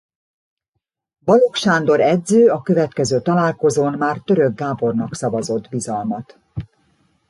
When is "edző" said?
2.01-2.49